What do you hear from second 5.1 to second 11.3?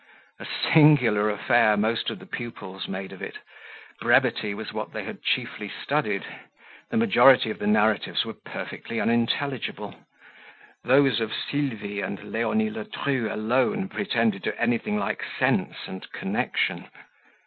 chiefly studied; the majority of the narratives were perfectly unintelligible; those